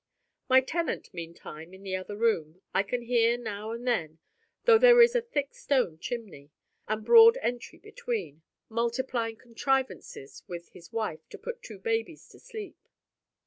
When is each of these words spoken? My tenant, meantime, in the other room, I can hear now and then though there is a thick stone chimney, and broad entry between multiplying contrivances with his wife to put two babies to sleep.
My 0.49 0.61
tenant, 0.61 1.13
meantime, 1.13 1.75
in 1.75 1.83
the 1.83 1.95
other 1.95 2.15
room, 2.17 2.63
I 2.73 2.81
can 2.81 3.03
hear 3.03 3.37
now 3.37 3.69
and 3.69 3.87
then 3.87 4.17
though 4.65 4.79
there 4.79 4.99
is 4.99 5.13
a 5.13 5.21
thick 5.21 5.53
stone 5.53 5.99
chimney, 5.99 6.49
and 6.87 7.05
broad 7.05 7.37
entry 7.39 7.77
between 7.77 8.41
multiplying 8.67 9.35
contrivances 9.37 10.41
with 10.47 10.69
his 10.69 10.91
wife 10.91 11.29
to 11.29 11.37
put 11.37 11.61
two 11.61 11.77
babies 11.77 12.27
to 12.29 12.39
sleep. 12.39 12.79